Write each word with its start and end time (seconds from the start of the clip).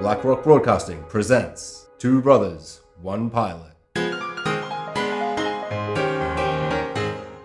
Black 0.00 0.22
Rock 0.24 0.42
Broadcasting 0.44 1.02
presents 1.08 1.88
Two 1.98 2.20
Brothers, 2.22 2.80
One 3.02 3.30
Pilot. 3.30 3.72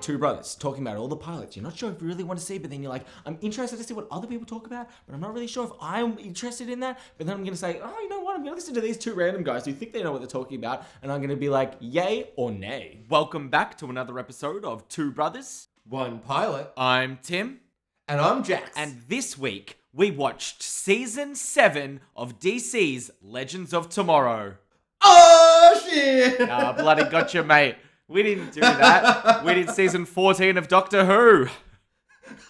two 0.01 0.17
brothers 0.17 0.55
talking 0.55 0.85
about 0.85 0.97
all 0.97 1.07
the 1.07 1.15
pilots. 1.15 1.55
You're 1.55 1.63
not 1.63 1.77
sure 1.77 1.89
if 1.89 2.01
you 2.01 2.07
really 2.09 2.25
want 2.25 2.37
to 2.37 2.45
see, 2.45 2.57
but 2.57 2.69
then 2.69 2.83
you're 2.83 2.91
like, 2.91 3.05
I'm 3.25 3.37
interested 3.39 3.77
to 3.77 3.85
see 3.85 3.93
what 3.93 4.05
other 4.11 4.27
people 4.27 4.45
talk 4.45 4.67
about, 4.67 4.89
but 5.07 5.13
I'm 5.15 5.21
not 5.21 5.33
really 5.33 5.47
sure 5.47 5.63
if 5.63 5.71
I'm 5.79 6.19
interested 6.19 6.67
in 6.67 6.81
that. 6.81 6.99
But 7.17 7.25
then 7.25 7.37
I'm 7.37 7.41
going 7.43 7.53
to 7.53 7.57
say, 7.57 7.79
oh, 7.81 7.99
you 8.01 8.09
know 8.09 8.19
what? 8.19 8.35
I'm 8.35 8.41
going 8.43 8.51
to 8.51 8.55
listen 8.55 8.73
to 8.73 8.81
these 8.81 8.97
two 8.97 9.13
random 9.13 9.43
guys 9.43 9.63
who 9.65 9.71
think 9.71 9.93
they 9.93 10.03
know 10.03 10.11
what 10.11 10.17
they're 10.19 10.27
talking 10.27 10.57
about, 10.57 10.83
and 11.01 11.09
I'm 11.09 11.19
going 11.19 11.29
to 11.29 11.37
be 11.37 11.47
like, 11.47 11.75
yay 11.79 12.31
or 12.35 12.51
nay. 12.51 12.99
Welcome 13.07 13.47
back 13.47 13.77
to 13.77 13.85
another 13.85 14.19
episode 14.19 14.65
of 14.65 14.85
Two 14.89 15.09
Brothers. 15.09 15.69
One 15.87 16.19
Pilot. 16.19 16.73
I'm 16.75 17.17
Tim, 17.23 17.61
And 18.09 18.19
I'm 18.19 18.43
Jax. 18.43 18.71
and 18.75 19.03
this 19.07 19.37
week 19.37 19.77
we 19.93 20.09
watched 20.09 20.63
season 20.63 21.35
seven 21.35 22.01
of 22.15 22.39
DC's 22.39 23.11
Legends 23.21 23.73
of 23.73 23.89
Tomorrow. 23.89 24.55
Oh 25.01 25.87
shit! 25.87 26.41
Ah, 26.49 26.73
bloody 26.73 27.03
gotcha, 27.03 27.43
mate. 27.43 27.75
We 28.07 28.23
didn't 28.23 28.53
do 28.53 28.61
that. 28.61 29.45
We 29.45 29.53
did 29.53 29.69
season 29.69 30.05
14 30.05 30.57
of 30.57 30.67
Doctor 30.67 31.05
Who. 31.05 31.47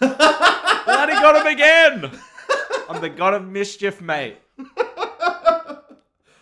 bloody 0.00 1.12
got 1.12 1.36
him 1.36 1.46
again. 1.46 2.10
I'm 2.88 3.00
the 3.00 3.10
god 3.10 3.34
of 3.34 3.46
mischief, 3.46 4.00
mate. 4.00 4.38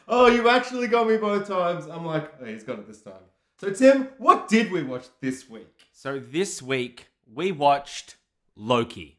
oh, 0.09 0.29
you 0.29 0.49
actually 0.49 0.89
got 0.89 1.09
me 1.09 1.17
both 1.17 1.49
times. 1.49 1.87
I'm 1.87 2.05
like, 2.05 2.33
oh, 2.41 2.45
he's 2.45 2.63
got 2.63 2.79
it 2.79 2.87
this 2.87 3.03
time. 3.03 3.15
So, 3.59 3.71
Tim, 3.71 4.09
what 4.19 4.49
did 4.49 4.73
we 4.73 4.83
watch 4.83 5.07
this 5.21 5.49
week? 5.49 5.69
So 5.93 6.19
this 6.19 6.61
week 6.61 7.09
we 7.33 7.53
watched 7.53 8.17
Loki. 8.57 9.19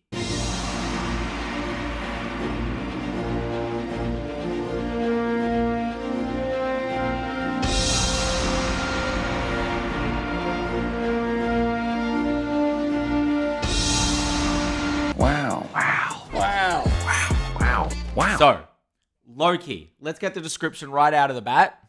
So, 18.44 18.61
Loki. 19.25 19.94
Let's 20.02 20.19
get 20.19 20.33
the 20.33 20.41
description 20.41 20.91
right 20.91 21.13
out 21.13 21.30
of 21.30 21.38
the 21.38 21.41
bat. 21.41 21.80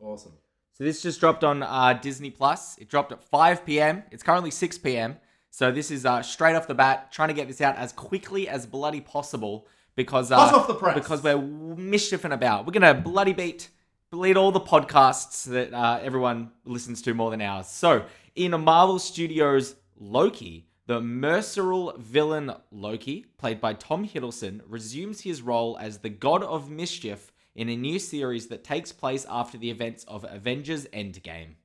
Awesome. 0.00 0.34
So 0.74 0.84
this 0.84 1.02
just 1.02 1.18
dropped 1.18 1.42
on 1.42 1.64
uh, 1.64 1.98
Disney 2.00 2.30
Plus. 2.30 2.78
It 2.78 2.88
dropped 2.88 3.10
at 3.10 3.24
5 3.24 3.66
p.m. 3.66 4.04
It's 4.12 4.22
currently 4.22 4.52
6 4.52 4.78
p.m. 4.78 5.16
So 5.50 5.72
this 5.72 5.90
is 5.90 6.06
uh, 6.06 6.22
straight 6.22 6.54
off 6.54 6.68
the 6.68 6.76
bat, 6.76 7.10
trying 7.10 7.30
to 7.30 7.34
get 7.34 7.48
this 7.48 7.60
out 7.60 7.74
as 7.74 7.90
quickly 7.90 8.48
as 8.48 8.66
bloody 8.66 9.00
possible 9.00 9.66
because 9.96 10.30
uh, 10.30 10.36
off 10.36 10.68
the 10.68 10.74
press. 10.74 10.94
because 10.94 11.24
we're 11.24 11.36
mischieving 11.38 12.30
about. 12.30 12.64
We're 12.64 12.74
gonna 12.74 12.94
bloody 12.94 13.32
beat 13.32 13.68
bleed 14.12 14.36
all 14.36 14.52
the 14.52 14.60
podcasts 14.60 15.44
that 15.46 15.74
uh, 15.74 15.98
everyone 16.00 16.52
listens 16.66 17.02
to 17.02 17.14
more 17.14 17.32
than 17.32 17.42
ours. 17.42 17.66
So 17.66 18.04
in 18.36 18.54
a 18.54 18.58
Marvel 18.58 19.00
Studios 19.00 19.74
Loki, 19.96 20.67
the 20.88 21.00
mercurial 21.02 21.92
villain 21.98 22.50
Loki, 22.70 23.26
played 23.36 23.60
by 23.60 23.74
Tom 23.74 24.08
Hiddleston, 24.08 24.62
resumes 24.66 25.20
his 25.20 25.42
role 25.42 25.76
as 25.78 25.98
the 25.98 26.08
God 26.08 26.42
of 26.42 26.70
Mischief 26.70 27.30
in 27.54 27.68
a 27.68 27.76
new 27.76 27.98
series 27.98 28.46
that 28.46 28.64
takes 28.64 28.90
place 28.90 29.26
after 29.28 29.58
the 29.58 29.70
events 29.70 30.04
of 30.04 30.24
Avengers 30.26 30.86
Endgame. 30.86 31.56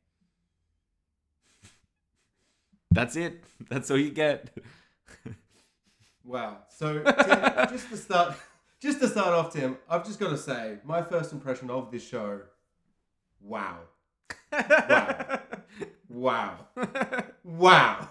That's 2.92 3.16
it. 3.16 3.46
That's 3.70 3.90
all 3.90 3.98
you 3.98 4.12
get. 4.12 4.50
Wow. 6.26 6.58
So, 6.78 7.02
Tim, 7.02 7.04
just 7.70 7.90
to 7.92 7.98
start, 7.98 8.36
just 8.82 9.00
to 9.00 9.08
start 9.08 9.30
off, 9.30 9.54
Tim, 9.54 9.78
I've 9.90 10.06
just 10.06 10.20
got 10.20 10.32
to 10.32 10.38
say, 10.38 10.80
my 10.84 11.02
first 11.02 11.32
impression 11.32 11.70
of 11.70 11.92
this 11.92 12.06
show, 12.06 12.42
wow, 13.40 13.78
wow, 14.52 15.40
wow, 16.10 16.58
wow. 17.46 18.10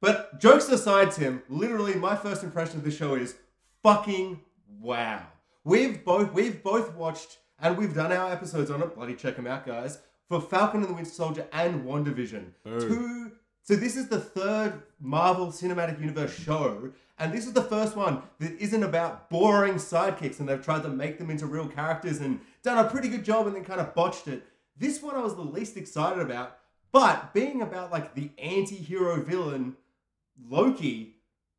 But 0.00 0.38
jokes 0.40 0.68
aside, 0.68 1.10
Tim, 1.10 1.42
literally, 1.48 1.94
my 1.94 2.14
first 2.14 2.44
impression 2.44 2.78
of 2.78 2.84
the 2.84 2.90
show 2.90 3.14
is 3.14 3.34
fucking 3.82 4.40
wow. 4.80 5.26
We've 5.64 6.04
both 6.04 6.32
we've 6.32 6.62
both 6.62 6.94
watched 6.94 7.38
and 7.58 7.76
we've 7.76 7.94
done 7.94 8.12
our 8.12 8.32
episodes 8.32 8.70
on 8.70 8.82
it. 8.82 8.94
Bloody 8.94 9.14
check 9.14 9.36
them 9.36 9.46
out, 9.46 9.66
guys. 9.66 9.98
For 10.28 10.40
Falcon 10.40 10.82
and 10.82 10.90
the 10.90 10.94
Winter 10.94 11.10
Soldier 11.10 11.46
and 11.52 11.84
WandaVision. 11.84 12.52
Two. 12.64 13.32
So 13.62 13.76
this 13.76 13.96
is 13.96 14.08
the 14.08 14.20
third 14.20 14.82
Marvel 15.00 15.48
Cinematic 15.48 16.00
Universe 16.00 16.34
show, 16.34 16.90
and 17.18 17.32
this 17.32 17.46
is 17.46 17.52
the 17.52 17.62
first 17.62 17.96
one 17.96 18.22
that 18.38 18.58
isn't 18.58 18.82
about 18.82 19.28
boring 19.28 19.74
sidekicks, 19.74 20.38
and 20.38 20.48
they've 20.48 20.64
tried 20.64 20.84
to 20.84 20.88
make 20.88 21.18
them 21.18 21.28
into 21.28 21.44
real 21.44 21.66
characters 21.66 22.20
and 22.20 22.40
done 22.62 22.78
a 22.78 22.88
pretty 22.88 23.08
good 23.08 23.24
job, 23.24 23.46
and 23.46 23.54
then 23.54 23.64
kind 23.64 23.80
of 23.80 23.94
botched 23.94 24.28
it. 24.28 24.44
This 24.78 25.02
one 25.02 25.16
I 25.16 25.22
was 25.22 25.34
the 25.34 25.42
least 25.42 25.76
excited 25.76 26.20
about, 26.20 26.58
but 26.92 27.34
being 27.34 27.60
about 27.60 27.92
like 27.92 28.14
the 28.14 28.30
anti-hero 28.38 29.22
villain 29.22 29.76
Loki, 30.46 31.16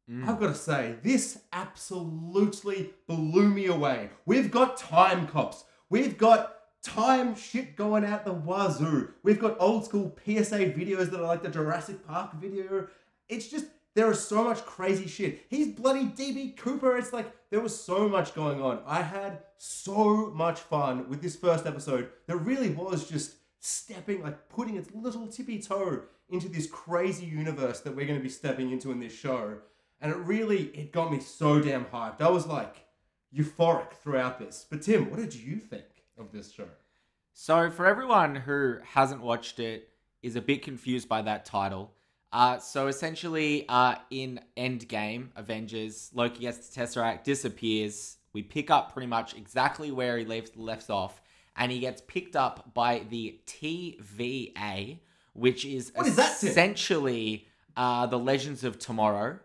mm. 0.09 0.28
I've 0.28 0.40
got 0.40 0.47
to 0.47 0.56
say, 0.56 0.95
this 1.03 1.40
absolutely 1.53 2.91
blew 3.07 3.50
me 3.50 3.67
away. 3.67 4.09
We've 4.25 4.51
got 4.51 4.78
time 4.78 5.28
cops. 5.28 5.66
We've 5.90 6.17
got 6.17 6.56
time 6.81 7.35
shit 7.35 7.75
going 7.75 8.06
out 8.06 8.25
the 8.25 8.34
wazoo. 8.34 9.09
We've 9.23 9.39
got 9.39 9.57
old 9.59 9.85
school 9.85 10.16
PSA 10.23 10.72
videos 10.72 11.09
that 11.12 11.19
are 11.19 11.28
like 11.28 11.44
the 11.44 11.50
Jurassic 11.50 12.06
Park 12.07 12.34
video. 12.35 12.88
It's 13.28 13.47
just, 13.47 13.66
there 13.95 14.09
is 14.12 14.25
so 14.25 14.44
much 14.44 14.66
crazy 14.66 15.07
shit. 15.07 15.45
He's 15.50 15.69
bloody 15.69 16.06
DB 16.06 16.56
Cooper. 16.56 16.97
It's 16.97 17.13
like, 17.13 17.31
there 17.50 17.59
was 17.59 17.79
so 17.79 18.07
much 18.07 18.34
going 18.34 18.62
on. 18.62 18.81
I 18.85 19.01
had 19.01 19.44
so 19.57 20.28
much 20.28 20.59
fun 20.59 21.09
with 21.09 21.22
this 21.22 21.35
first 21.35 21.66
episode 21.66 22.09
that 22.28 22.38
really 22.38 22.69
was 22.69 23.09
just 23.09 23.35
stepping, 23.59 24.22
like 24.22 24.50
putting 24.50 24.78
its 24.78 24.89
little 24.94 25.28
tippy 25.28 25.59
toe 25.59 26.03
into 26.29 26.47
this 26.47 26.67
crazy 26.67 27.25
universe 27.25 27.79
that 27.81 27.95
we're 27.95 28.06
going 28.06 28.19
to 28.19 28.23
be 28.23 28.29
stepping 28.29 28.72
into 28.72 28.91
in 28.91 29.00
this 29.00 29.13
show. 29.13 29.57
And 30.01 30.12
it 30.12 30.17
really, 30.17 30.66
it 30.75 30.91
got 30.91 31.12
me 31.12 31.19
so 31.19 31.59
damn 31.59 31.85
hyped. 31.85 32.22
I 32.22 32.29
was 32.29 32.47
like 32.47 32.85
euphoric 33.35 33.94
throughout 33.94 34.39
this. 34.39 34.66
But 34.69 34.81
Tim, 34.81 35.09
what 35.09 35.19
did 35.19 35.35
you 35.35 35.57
think 35.57 35.85
of 36.18 36.31
this 36.31 36.51
show? 36.51 36.68
So, 37.34 37.69
for 37.69 37.85
everyone 37.85 38.35
who 38.35 38.78
hasn't 38.84 39.22
watched 39.22 39.59
it, 39.59 39.89
is 40.22 40.35
a 40.35 40.41
bit 40.41 40.62
confused 40.62 41.07
by 41.07 41.22
that 41.22 41.45
title. 41.45 41.94
Uh, 42.31 42.59
so 42.59 42.88
essentially, 42.88 43.66
uh, 43.69 43.95
in 44.12 44.39
Endgame, 44.57 45.29
Avengers, 45.35 46.12
Loki 46.13 46.41
gets 46.41 46.69
the 46.69 46.81
Tesseract, 46.81 47.23
disappears. 47.23 48.18
We 48.34 48.44
pick 48.44 48.69
up 48.69 48.94
pretty 48.94 49.07
much 49.07 49.35
exactly 49.35 49.91
where 49.91 50.18
he 50.18 50.25
left 50.25 50.56
left 50.56 50.89
off, 50.89 51.22
and 51.56 51.72
he 51.72 51.79
gets 51.79 52.01
picked 52.01 52.35
up 52.35 52.73
by 52.73 53.03
the 53.09 53.39
TVA, 53.47 55.00
which 55.34 55.66
is 55.66 55.91
What 55.95 56.07
is 56.07 56.17
essentially 56.17 57.47
uh, 57.78 58.06
the 58.07 58.19
Legends 58.19 58.63
of 58.63 58.78
Tomorrow. 58.79 59.40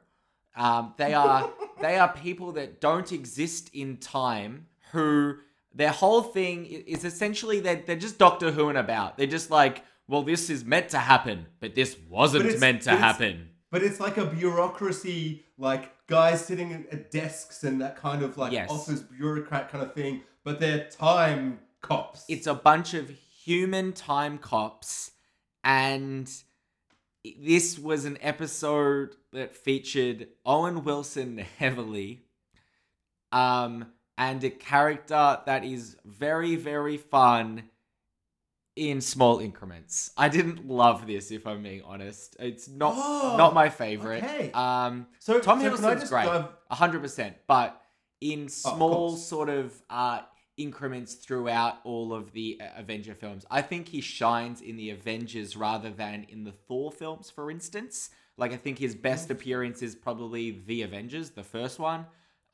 Um, 0.57 0.95
they 0.97 1.15
are 1.15 1.51
they 1.81 1.99
are 1.99 2.13
people 2.13 2.53
that 2.53 2.81
don't 2.81 3.11
exist 3.13 3.71
in 3.73 3.97
time 3.99 4.67
who 4.93 5.37
their 5.75 5.91
whole 5.91 6.23
thing 6.23 6.67
is 6.67 7.05
essentially 7.05 7.61
they're, 7.61 7.83
they're 7.85 7.97
just 7.97 8.19
Doctor 8.19 8.51
Who 8.53 8.69
and 8.69 8.79
about. 8.79 9.17
They're 9.19 9.27
just 9.27 9.51
like, 9.51 9.83
well, 10.07 10.23
this 10.23 10.51
is 10.51 10.65
meant 10.65 10.91
to 10.91 10.99
happen, 10.99 11.47
but 11.61 11.75
this 11.75 11.97
wasn't 12.09 12.45
it's- 12.47 12.61
meant 12.61 12.83
to 12.83 12.91
but 12.91 12.99
happen. 12.99 13.49
But 13.71 13.83
it's 13.83 13.99
like 13.99 14.19
a 14.19 14.25
bureaucracy, 14.27 15.45
like 15.59 15.91
guys 16.07 16.45
sitting 16.45 16.73
at- 16.73 16.87
at 16.93 17.11
desks 17.11 17.65
and 17.65 17.81
that 17.81 17.97
kind 17.97 18.23
of 18.23 18.39
like 18.39 18.53
Yes. 18.53 18.71
office 18.71 19.01
bureaucrat 19.01 19.69
kind 19.69 19.83
of 19.83 19.95
thing. 19.95 20.23
But 20.45 20.61
they're 20.61 20.89
time 20.91 21.59
cops. 21.81 22.25
It's 22.29 22.47
a 22.47 22.55
bunch 22.55 22.95
of 22.95 23.11
human 23.11 23.93
time 23.93 24.39
cops, 24.39 25.11
and 25.65 26.31
this 27.41 27.79
was 27.79 28.05
an 28.05 28.19
episode 28.21 29.17
that 29.33 29.55
featured 29.57 30.29
Owen 30.45 30.85
Wilson 30.85 31.39
heavily, 31.59 32.21
um, 33.33 33.87
and 34.17 34.43
a 34.45 34.51
character 34.51 35.41
that 35.47 35.65
is 35.65 35.97
very, 36.05 36.55
very 36.57 36.97
fun 36.99 37.65
in 38.77 39.01
small 39.01 39.39
increments. 39.39 40.11
I 40.17 40.29
didn't 40.29 40.69
love 40.69 41.07
this, 41.07 41.31
if 41.31 41.47
I'm 41.47 41.63
being 41.63 41.83
honest. 41.83 42.37
It's 42.39 42.69
not 42.69 42.95
Oh, 42.97 43.37
not 43.39 43.55
my 43.55 43.69
favorite. 43.71 44.23
okay. 44.25 44.51
Um, 44.53 45.07
So- 45.21 45.41
Tom 45.41 45.61
so 45.61 45.71
Hiddleston's 45.71 46.11
great, 46.11 46.29
hundred 46.71 47.01
percent. 47.01 47.37
But 47.47 47.81
in 48.21 48.49
small 48.49 49.11
course. 49.11 49.27
sort 49.27 49.49
of 49.49 49.73
uh, 49.91 50.21
increments 50.57 51.15
throughout 51.15 51.79
all 51.85 52.13
of 52.13 52.33
the 52.33 52.61
uh, 52.61 52.81
Avenger 52.81 53.15
films, 53.15 53.45
I 53.51 53.63
think 53.63 53.89
he 53.89 54.01
shines 54.01 54.61
in 54.61 54.77
the 54.77 54.91
Avengers 54.91 55.57
rather 55.57 55.91
than 55.91 56.27
in 56.29 56.45
the 56.45 56.53
Thor 56.53 56.93
films, 56.93 57.31
for 57.31 57.51
instance. 57.51 58.11
Like 58.37 58.53
I 58.53 58.57
think 58.57 58.79
his 58.79 58.95
best 58.95 59.31
appearance 59.31 59.83
is 59.83 59.95
probably 59.95 60.63
the 60.67 60.83
Avengers, 60.83 61.31
the 61.31 61.45
first 61.45 61.79
one. 61.79 62.07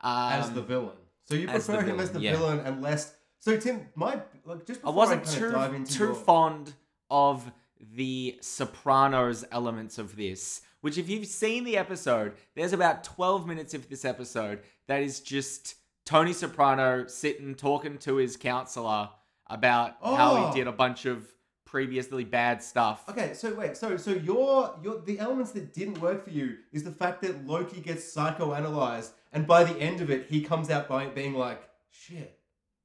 Um, 0.02 0.32
as 0.32 0.52
the 0.52 0.62
villain. 0.62 0.96
So 1.28 1.34
you 1.34 1.46
prefer 1.46 1.82
him 1.82 2.00
as 2.00 2.10
the 2.10 2.20
yeah. 2.20 2.36
villain 2.36 2.60
and 2.60 2.82
less. 2.82 3.14
So 3.38 3.56
Tim, 3.56 3.86
my 3.94 4.20
like 4.44 4.66
just 4.66 4.80
I 4.84 4.90
wasn't 4.90 5.24
kind 5.24 5.36
too 5.36 5.46
of 5.46 5.52
dive 5.52 5.74
into 5.74 5.92
too 5.92 6.04
your- 6.04 6.14
fond 6.14 6.74
of 7.10 7.50
the 7.94 8.38
Sopranos 8.40 9.44
elements 9.50 9.98
of 9.98 10.16
this. 10.16 10.62
Which, 10.80 10.96
if 10.96 11.10
you've 11.10 11.26
seen 11.26 11.64
the 11.64 11.76
episode, 11.76 12.32
there's 12.54 12.72
about 12.72 13.04
12 13.04 13.46
minutes 13.46 13.74
of 13.74 13.88
this 13.90 14.04
episode 14.04 14.60
that 14.88 15.02
is 15.02 15.20
just 15.20 15.74
Tony 16.10 16.32
Soprano 16.32 17.06
sitting 17.06 17.54
talking 17.54 17.96
to 17.98 18.16
his 18.16 18.36
counselor 18.36 19.10
about 19.48 19.92
how 20.02 20.32
Oh. 20.32 20.50
he 20.50 20.58
did 20.58 20.66
a 20.66 20.72
bunch 20.72 21.06
of 21.06 21.32
previously 21.64 22.24
bad 22.24 22.60
stuff. 22.64 23.08
Okay, 23.08 23.32
so 23.32 23.54
wait, 23.54 23.76
so 23.76 23.96
so 23.96 24.10
your 24.10 24.74
your 24.82 25.00
the 25.02 25.20
elements 25.20 25.52
that 25.52 25.72
didn't 25.72 26.00
work 26.00 26.24
for 26.24 26.30
you 26.30 26.56
is 26.72 26.82
the 26.82 26.90
fact 26.90 27.22
that 27.22 27.46
Loki 27.46 27.80
gets 27.80 28.12
psychoanalyzed, 28.12 29.10
and 29.32 29.46
by 29.46 29.62
the 29.62 29.78
end 29.80 30.00
of 30.00 30.10
it, 30.10 30.26
he 30.28 30.42
comes 30.42 30.68
out 30.68 30.88
by 30.88 31.06
being 31.06 31.34
like, 31.34 31.62
"Shit, 31.90 32.40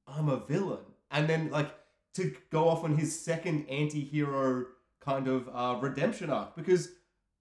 I'm 0.06 0.28
a 0.28 0.36
villain," 0.36 0.84
and 1.10 1.28
then 1.28 1.50
like 1.50 1.74
to 2.14 2.32
go 2.50 2.68
off 2.68 2.84
on 2.84 2.96
his 2.96 3.18
second 3.20 3.68
anti-hero 3.68 4.66
kind 5.00 5.26
of 5.26 5.48
uh, 5.52 5.78
redemption 5.80 6.30
arc. 6.30 6.54
Because 6.54 6.90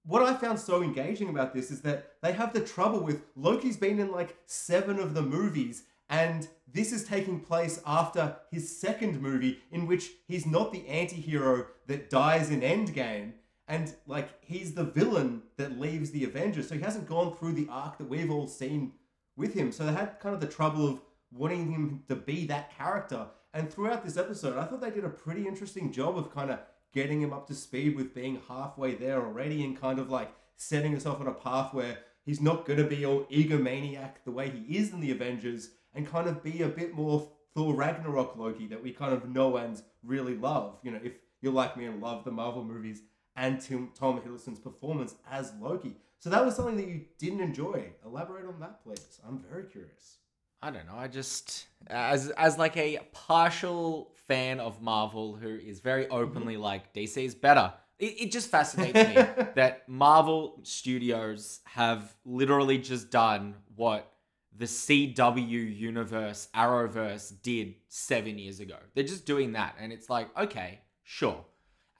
what 0.06 0.24
I 0.24 0.34
found 0.36 0.60
so 0.60 0.84
engaging 0.84 1.30
about 1.30 1.54
this 1.54 1.72
is 1.72 1.82
that 1.82 2.14
they 2.22 2.34
have 2.34 2.54
the 2.54 2.62
trouble 2.62 3.02
with 3.02 3.24
Loki's 3.36 3.78
been 3.78 4.00
in 4.00 4.12
like 4.12 4.38
seven 4.46 5.00
of 5.00 5.14
the 5.14 5.22
movies, 5.22 5.84
and 6.10 6.48
this 6.72 6.92
is 6.92 7.04
taking 7.04 7.40
place 7.40 7.82
after 7.86 8.36
his 8.52 8.78
second 8.78 9.22
movie, 9.22 9.60
in 9.72 9.88
which 9.88 10.12
he's 10.28 10.46
not 10.46 10.72
the 10.72 10.88
anti-hero 10.88 11.68
that 11.88 12.10
dies 12.10 12.52
in 12.52 12.62
Endgame, 12.62 13.34
and 13.68 13.96
like 14.06 14.30
he's 14.42 14.74
the 14.74 14.84
villain 14.84 15.42
that 15.58 15.80
leaves 15.80 16.12
the 16.12 16.24
Avengers. 16.24 16.70
So 16.70 16.76
he 16.76 16.82
hasn't 16.82 17.08
gone 17.08 17.36
through 17.36 17.54
the 17.54 17.68
arc 17.70 17.98
that 17.98 18.10
we've 18.10 18.30
all 18.30 18.48
seen 18.48 18.92
with 19.36 19.54
him. 19.54 19.72
So 19.72 19.86
they 19.86 19.94
had 19.94 20.20
kind 20.20 20.36
of 20.36 20.42
the 20.42 20.48
trouble 20.48 20.88
of 20.88 21.02
wanting 21.32 21.72
him 21.72 22.04
to 22.08 22.16
be 22.16 22.46
that 22.46 22.76
character. 22.78 23.26
And 23.54 23.72
throughout 23.72 24.06
this 24.06 24.18
episode, 24.18 24.58
I 24.58 24.66
thought 24.66 24.82
they 24.82 24.92
did 24.92 25.06
a 25.06 25.10
pretty 25.10 25.48
interesting 25.48 25.92
job 25.92 26.18
of 26.18 26.34
kind 26.34 26.52
of 26.52 26.60
getting 26.96 27.22
him 27.22 27.34
up 27.34 27.46
to 27.46 27.54
speed 27.54 27.96
with 27.96 28.16
being 28.16 28.42
halfway 28.48 28.96
there 28.96 29.22
already 29.22 29.64
and 29.66 29.80
kind 29.80 30.00
of 30.00 30.10
like 30.10 30.34
setting 30.56 30.92
himself 30.92 31.20
on 31.20 31.28
a 31.28 31.34
path 31.34 31.74
where 31.74 32.00
he's 32.24 32.42
not 32.42 32.66
going 32.66 32.80
to 32.80 32.88
be 32.88 33.06
all 33.06 33.26
egomaniac 33.26 34.14
the 34.24 34.32
way 34.32 34.50
he 34.50 34.78
is 34.78 34.94
in 34.94 35.02
the 35.02 35.12
Avengers 35.12 35.72
and 35.94 36.10
kind 36.10 36.28
of 36.28 36.42
be 36.42 36.62
a 36.62 36.70
bit 36.70 36.94
more 36.94 37.30
Thor 37.54 37.76
Ragnarok 37.76 38.38
Loki 38.38 38.66
that 38.68 38.82
we 38.82 38.92
kind 38.92 39.14
of 39.14 39.30
know 39.30 39.58
and 39.58 39.82
really 40.04 40.36
love. 40.36 40.78
You 40.84 40.92
know, 40.92 41.00
if 41.04 41.14
you're 41.42 41.54
like 41.54 41.76
me 41.76 41.86
and 41.86 42.02
love 42.02 42.24
the 42.24 42.32
Marvel 42.32 42.64
movies 42.64 43.02
and 43.36 43.60
Tim, 43.60 43.90
Tom 43.94 44.22
Hiddleston's 44.22 44.60
performance 44.60 45.16
as 45.30 45.54
Loki. 45.62 45.98
So 46.20 46.30
that 46.30 46.46
was 46.46 46.56
something 46.56 46.78
that 46.78 46.88
you 46.88 47.02
didn't 47.20 47.42
enjoy. 47.42 47.92
Elaborate 48.06 48.46
on 48.46 48.60
that, 48.62 48.84
please. 48.84 49.20
I'm 49.28 49.40
very 49.40 49.66
curious. 49.66 50.20
I 50.62 50.72
don't 50.72 50.86
know. 50.88 50.96
I 50.96 51.08
just 51.08 51.68
as 51.88 52.30
as 52.32 52.58
like 52.58 52.78
a 52.78 53.00
partial 53.12 54.12
fan 54.28 54.60
of 54.60 54.82
Marvel 54.82 55.36
who 55.36 55.56
is 55.56 55.80
very 55.80 56.06
mm-hmm. 56.06 56.14
openly 56.14 56.58
like 56.58 56.94
DC 56.94 57.24
is 57.24 57.36
better. 57.36 57.74
It, 58.00 58.22
it 58.22 58.32
just 58.32 58.50
fascinates 58.50 58.96
me 58.96 59.14
that 59.56 59.88
Marvel 59.88 60.60
Studios 60.64 61.62
have 61.66 62.16
literally 62.26 62.78
just 62.78 63.12
done 63.12 63.56
what 63.76 64.12
the 64.58 64.66
CW 64.66 65.78
universe 65.78 66.48
Arrowverse 66.56 67.34
did 67.42 67.76
7 67.90 68.38
years 68.38 68.60
ago. 68.60 68.78
They're 68.94 69.04
just 69.04 69.26
doing 69.26 69.54
that 69.54 69.76
and 69.80 69.94
it's 69.94 70.10
like, 70.10 70.36
okay, 70.38 70.82
sure. 71.04 71.46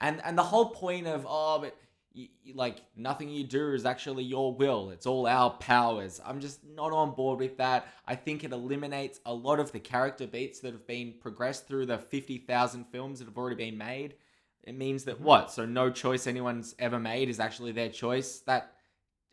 And 0.00 0.20
and 0.24 0.36
the 0.36 0.42
whole 0.42 0.70
point 0.70 1.06
of 1.06 1.26
oh 1.28 1.60
but 1.60 1.76
y- 2.16 2.28
y- 2.44 2.52
like 2.54 2.82
nothing 2.96 3.28
you 3.28 3.44
do 3.44 3.72
is 3.72 3.84
actually 3.84 4.24
your 4.24 4.54
will. 4.54 4.90
It's 4.90 5.06
all 5.06 5.26
our 5.26 5.50
powers. 5.50 6.20
I'm 6.24 6.40
just 6.40 6.64
not 6.64 6.92
on 6.92 7.14
board 7.14 7.38
with 7.38 7.56
that. 7.58 7.86
I 8.06 8.14
think 8.14 8.44
it 8.44 8.52
eliminates 8.52 9.20
a 9.26 9.34
lot 9.34 9.60
of 9.60 9.72
the 9.72 9.80
character 9.80 10.26
beats 10.26 10.60
that 10.60 10.72
have 10.72 10.86
been 10.86 11.14
progressed 11.20 11.68
through 11.68 11.86
the 11.86 11.98
50,000 11.98 12.84
films 12.86 13.18
that 13.18 13.26
have 13.26 13.36
already 13.36 13.56
been 13.56 13.78
made. 13.78 14.14
It 14.62 14.76
means 14.76 15.04
that 15.04 15.16
mm-hmm. 15.16 15.24
what? 15.24 15.52
So 15.52 15.66
no 15.66 15.90
choice 15.90 16.26
anyone's 16.26 16.74
ever 16.78 16.98
made 16.98 17.28
is 17.28 17.40
actually 17.40 17.72
their 17.72 17.90
choice. 17.90 18.40
That 18.40 18.72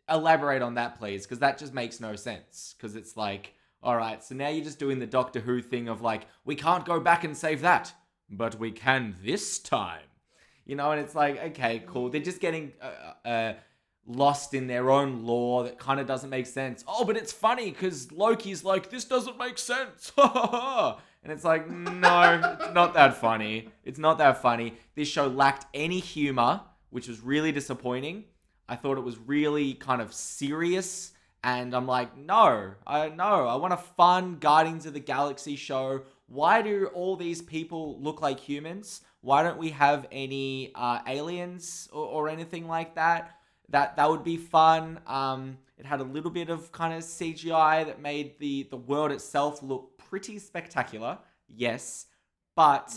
elaborate 0.08 0.62
on 0.62 0.74
that 0.74 0.98
please 0.98 1.22
because 1.22 1.38
that 1.38 1.58
just 1.58 1.72
makes 1.72 2.00
no 2.00 2.14
sense 2.14 2.74
because 2.76 2.94
it's 2.94 3.16
like 3.16 3.54
all 3.82 3.96
right 3.96 4.22
so 4.22 4.34
now 4.34 4.48
you're 4.48 4.64
just 4.64 4.78
doing 4.78 4.98
the 4.98 5.06
doctor 5.06 5.40
who 5.40 5.62
thing 5.62 5.88
of 5.88 6.02
like 6.02 6.26
we 6.44 6.54
can't 6.54 6.84
go 6.84 7.00
back 7.00 7.24
and 7.24 7.36
save 7.36 7.62
that 7.62 7.92
but 8.28 8.58
we 8.58 8.70
can 8.70 9.14
this 9.22 9.58
time 9.58 10.02
you 10.64 10.76
know 10.76 10.90
and 10.90 11.00
it's 11.00 11.14
like 11.14 11.42
okay 11.42 11.82
cool. 11.86 12.10
They're 12.10 12.20
just 12.20 12.40
getting 12.40 12.72
uh, 12.80 13.28
uh, 13.28 13.52
lost 14.06 14.54
in 14.54 14.66
their 14.66 14.90
own 14.90 15.24
lore 15.24 15.64
that 15.64 15.78
kind 15.78 16.00
of 16.00 16.06
doesn't 16.06 16.30
make 16.30 16.46
sense. 16.46 16.84
Oh 16.86 17.04
but 17.04 17.16
it's 17.16 17.32
funny 17.32 17.70
because 17.70 18.12
loki's 18.12 18.64
like 18.64 18.90
this 18.90 19.04
doesn't 19.04 19.38
make 19.38 19.58
sense. 19.58 20.12
And 21.24 21.32
it's 21.32 21.42
like 21.42 21.70
no 21.70 22.56
it's 22.60 22.74
not 22.74 22.92
that 22.94 23.16
funny. 23.16 23.70
It's 23.82 23.98
not 23.98 24.18
that 24.18 24.42
funny. 24.42 24.74
This 24.94 25.08
show 25.08 25.26
lacked 25.26 25.64
any 25.72 25.98
humor 25.98 26.60
which 26.94 27.08
was 27.08 27.20
really 27.20 27.50
disappointing. 27.50 28.22
I 28.68 28.76
thought 28.76 28.98
it 28.98 29.02
was 29.02 29.18
really 29.18 29.74
kind 29.74 30.00
of 30.00 30.14
serious, 30.14 31.12
and 31.42 31.74
I'm 31.74 31.88
like, 31.88 32.16
no, 32.16 32.74
I 32.86 33.08
no, 33.08 33.48
I 33.48 33.56
want 33.56 33.72
a 33.72 33.78
fun 33.78 34.36
Guardians 34.36 34.86
of 34.86 34.94
the 34.94 35.00
Galaxy 35.00 35.56
show. 35.56 36.02
Why 36.26 36.62
do 36.62 36.86
all 36.94 37.16
these 37.16 37.42
people 37.42 38.00
look 38.00 38.22
like 38.22 38.40
humans? 38.40 39.02
Why 39.20 39.42
don't 39.42 39.58
we 39.58 39.70
have 39.70 40.06
any 40.10 40.72
uh, 40.74 41.00
aliens 41.06 41.88
or, 41.92 42.06
or 42.06 42.28
anything 42.28 42.66
like 42.66 42.94
that? 42.94 43.36
That 43.70 43.96
that 43.96 44.08
would 44.10 44.24
be 44.24 44.36
fun. 44.36 45.00
Um, 45.06 45.58
it 45.78 45.86
had 45.86 46.00
a 46.00 46.04
little 46.04 46.30
bit 46.30 46.50
of 46.50 46.70
kind 46.72 46.94
of 46.94 47.02
CGI 47.02 47.84
that 47.84 48.00
made 48.00 48.38
the 48.38 48.64
the 48.70 48.76
world 48.76 49.12
itself 49.12 49.62
look 49.62 49.96
pretty 49.98 50.38
spectacular. 50.38 51.18
Yes, 51.48 52.06
but 52.56 52.92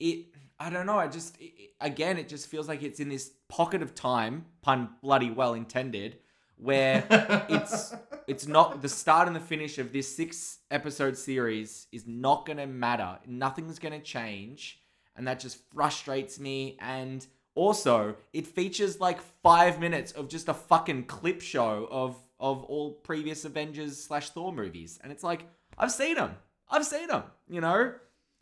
it 0.00 0.26
i 0.58 0.70
don't 0.70 0.86
know 0.86 0.98
i 0.98 1.08
just 1.08 1.36
it- 1.40 1.70
again 1.80 2.16
it 2.18 2.28
just 2.28 2.46
feels 2.48 2.68
like 2.68 2.82
it's 2.82 3.00
in 3.00 3.08
this 3.08 3.32
pocket 3.48 3.82
of 3.82 3.94
time 3.94 4.44
pun 4.62 4.88
bloody 5.02 5.30
well 5.30 5.54
intended 5.54 6.18
where 6.56 7.04
it's 7.48 7.94
it's 8.26 8.46
not 8.46 8.82
the 8.82 8.88
start 8.88 9.26
and 9.26 9.36
the 9.36 9.40
finish 9.40 9.78
of 9.78 9.92
this 9.92 10.14
six 10.14 10.58
episode 10.70 11.16
series 11.16 11.86
is 11.92 12.06
not 12.06 12.46
going 12.46 12.58
to 12.58 12.66
matter. 12.66 13.18
Nothing's 13.26 13.78
going 13.78 13.92
to 13.92 14.00
change. 14.00 14.80
And 15.16 15.26
that 15.28 15.40
just 15.40 15.58
frustrates 15.74 16.40
me. 16.40 16.76
And 16.80 17.26
also 17.54 18.16
it 18.32 18.46
features 18.46 19.00
like 19.00 19.20
five 19.42 19.78
minutes 19.78 20.12
of 20.12 20.28
just 20.28 20.48
a 20.48 20.54
fucking 20.54 21.04
clip 21.04 21.40
show 21.40 21.88
of 21.90 22.16
of 22.40 22.64
all 22.64 22.92
previous 22.92 23.44
avengers 23.44 24.02
slash 24.02 24.30
thor 24.30 24.52
movies. 24.52 24.98
And 25.02 25.12
it's 25.12 25.22
like 25.22 25.46
i've 25.78 25.92
seen 25.92 26.14
them 26.14 26.36
i've 26.70 26.86
seen 26.86 27.08
them 27.08 27.24
you 27.48 27.60
know? 27.60 27.92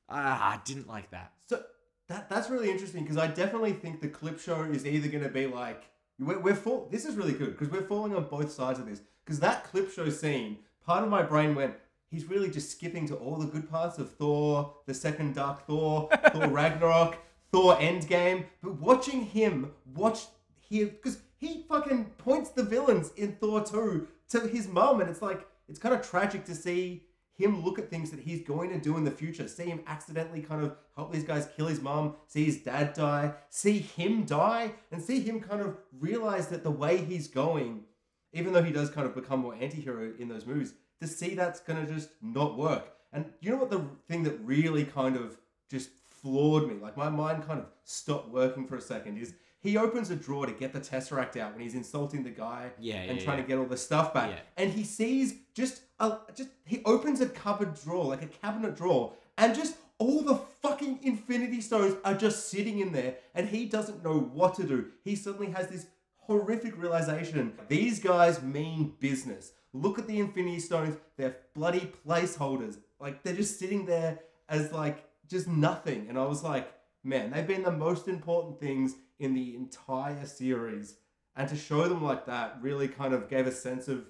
Ah, 0.08 0.54
i 0.54 0.60
didn't 0.64 0.88
like 0.88 1.10
that. 1.10 1.32
So 1.46 1.62
that 2.08 2.28
that's 2.28 2.50
really 2.50 2.70
interesting 2.70 3.04
because 3.04 3.16
I 3.16 3.28
definitely 3.28 3.72
think 3.72 4.00
the 4.00 4.08
clip 4.08 4.40
show 4.40 4.62
is 4.62 4.86
either 4.86 5.08
going 5.08 5.22
to 5.22 5.30
be 5.30 5.46
like 5.46 5.84
we're, 6.20 6.38
we're 6.38 6.54
fall. 6.54 6.88
This 6.90 7.04
is 7.04 7.16
really 7.16 7.32
good 7.32 7.58
because 7.58 7.70
we're 7.70 7.86
falling 7.86 8.14
on 8.14 8.24
both 8.24 8.52
sides 8.52 8.78
of 8.78 8.86
this. 8.86 9.00
Because 9.24 9.40
that 9.40 9.64
clip 9.64 9.90
show 9.92 10.08
scene, 10.10 10.58
part 10.84 11.02
of 11.02 11.10
my 11.10 11.22
brain 11.22 11.54
went, 11.54 11.74
he's 12.10 12.26
really 12.26 12.50
just 12.50 12.70
skipping 12.70 13.06
to 13.08 13.16
all 13.16 13.36
the 13.36 13.46
good 13.46 13.70
parts 13.70 13.98
of 13.98 14.12
Thor, 14.12 14.74
the 14.86 14.94
second 14.94 15.34
Dark 15.34 15.66
Thor, 15.66 16.08
Thor 16.32 16.48
Ragnarok, 16.48 17.18
Thor 17.52 17.76
Endgame. 17.76 18.44
But 18.62 18.74
watching 18.80 19.26
him 19.26 19.72
watch 19.94 20.26
here 20.58 20.86
because 20.86 21.18
he 21.36 21.64
fucking 21.68 22.06
points 22.18 22.50
the 22.50 22.62
villains 22.62 23.12
in 23.16 23.32
Thor 23.32 23.64
2 23.64 24.06
to 24.30 24.40
his 24.48 24.68
mum, 24.68 25.00
and 25.00 25.08
it's 25.08 25.22
like 25.22 25.46
it's 25.68 25.78
kind 25.78 25.94
of 25.94 26.02
tragic 26.02 26.44
to 26.46 26.54
see 26.54 27.04
him 27.42 27.64
look 27.64 27.78
at 27.78 27.90
things 27.90 28.10
that 28.10 28.20
he's 28.20 28.42
going 28.42 28.70
to 28.70 28.78
do 28.78 28.96
in 28.96 29.04
the 29.04 29.10
future. 29.10 29.48
See 29.48 29.64
him 29.64 29.80
accidentally 29.86 30.42
kind 30.42 30.62
of 30.64 30.76
help 30.94 31.12
these 31.12 31.24
guys 31.24 31.48
kill 31.56 31.66
his 31.66 31.80
mom, 31.80 32.14
see 32.26 32.44
his 32.44 32.58
dad 32.58 32.94
die, 32.94 33.34
see 33.48 33.78
him 33.78 34.24
die, 34.24 34.72
and 34.92 35.02
see 35.02 35.20
him 35.20 35.40
kind 35.40 35.60
of 35.60 35.76
realize 35.98 36.48
that 36.48 36.62
the 36.62 36.70
way 36.70 36.98
he's 36.98 37.28
going, 37.28 37.84
even 38.32 38.52
though 38.52 38.62
he 38.62 38.72
does 38.72 38.90
kind 38.90 39.06
of 39.06 39.14
become 39.14 39.40
more 39.40 39.54
anti-hero 39.54 40.12
in 40.18 40.28
those 40.28 40.46
movies, 40.46 40.74
to 41.00 41.06
see 41.06 41.34
that's 41.34 41.60
going 41.60 41.84
to 41.84 41.92
just 41.92 42.10
not 42.20 42.58
work. 42.58 42.92
And 43.12 43.24
you 43.40 43.50
know 43.50 43.56
what 43.56 43.70
the 43.70 43.84
thing 44.06 44.22
that 44.24 44.38
really 44.44 44.84
kind 44.84 45.16
of 45.16 45.36
just 45.68 45.90
floored 46.08 46.68
me, 46.68 46.74
like 46.74 46.96
my 46.96 47.08
mind 47.08 47.46
kind 47.46 47.60
of 47.60 47.66
stopped 47.84 48.28
working 48.28 48.66
for 48.66 48.76
a 48.76 48.80
second, 48.80 49.16
is 49.18 49.34
he 49.62 49.76
opens 49.76 50.10
a 50.10 50.16
drawer 50.16 50.46
to 50.46 50.52
get 50.52 50.72
the 50.72 50.80
Tesseract 50.80 51.36
out 51.36 51.52
when 51.52 51.60
he's 51.62 51.74
insulting 51.74 52.22
the 52.22 52.30
guy 52.30 52.70
Yeah, 52.78 52.96
and 52.96 53.18
yeah, 53.18 53.24
trying 53.24 53.38
yeah. 53.38 53.42
to 53.44 53.48
get 53.48 53.58
all 53.58 53.66
the 53.66 53.76
stuff 53.76 54.14
back. 54.14 54.30
And 54.56 54.72
he 54.72 54.84
sees 54.84 55.34
just 55.54 55.82
a 55.98 56.18
just 56.34 56.48
he 56.64 56.82
opens 56.84 57.20
a 57.20 57.28
cupboard 57.28 57.74
drawer, 57.82 58.06
like 58.06 58.22
a 58.22 58.26
cabinet 58.26 58.76
drawer, 58.76 59.12
and 59.36 59.54
just 59.54 59.76
all 59.98 60.22
the 60.22 60.36
fucking 60.62 61.00
infinity 61.02 61.60
stones 61.60 61.94
are 62.04 62.14
just 62.14 62.48
sitting 62.48 62.78
in 62.80 62.92
there, 62.92 63.16
and 63.34 63.48
he 63.48 63.66
doesn't 63.66 64.02
know 64.02 64.18
what 64.18 64.54
to 64.54 64.62
do. 64.64 64.86
He 65.04 65.14
suddenly 65.14 65.50
has 65.52 65.68
this 65.68 65.86
horrific 66.16 66.80
realization. 66.80 67.52
These 67.68 68.00
guys 68.00 68.42
mean 68.42 68.94
business. 68.98 69.52
Look 69.72 69.98
at 69.98 70.06
the 70.06 70.18
infinity 70.18 70.60
stones, 70.60 70.96
they're 71.16 71.36
bloody 71.54 71.92
placeholders. 72.06 72.78
Like 72.98 73.22
they're 73.22 73.36
just 73.36 73.58
sitting 73.58 73.84
there 73.86 74.18
as 74.48 74.72
like 74.72 75.04
just 75.28 75.46
nothing. 75.46 76.06
And 76.08 76.18
I 76.18 76.24
was 76.24 76.42
like, 76.42 76.72
man, 77.02 77.30
they've 77.30 77.46
been 77.46 77.62
the 77.62 77.72
most 77.72 78.08
important 78.08 78.60
things 78.60 78.94
in 79.18 79.34
the 79.34 79.54
entire 79.54 80.26
series. 80.26 80.96
And 81.36 81.48
to 81.48 81.56
show 81.56 81.88
them 81.88 82.02
like 82.02 82.26
that 82.26 82.58
really 82.60 82.88
kind 82.88 83.14
of 83.14 83.28
gave 83.28 83.46
a 83.46 83.52
sense 83.52 83.88
of 83.88 84.04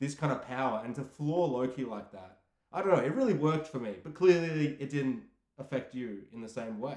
this 0.00 0.14
kind 0.14 0.32
of 0.32 0.46
power 0.46 0.82
and 0.84 0.94
to 0.96 1.02
floor 1.02 1.48
Loki 1.48 1.84
like 1.84 2.12
that. 2.12 2.38
I 2.72 2.82
don't 2.82 2.94
know, 2.94 3.02
it 3.02 3.14
really 3.14 3.32
worked 3.32 3.68
for 3.68 3.78
me, 3.78 3.94
but 4.02 4.14
clearly 4.14 4.76
it 4.78 4.90
didn't 4.90 5.22
affect 5.58 5.94
you 5.94 6.22
in 6.32 6.42
the 6.42 6.48
same 6.48 6.80
way. 6.80 6.96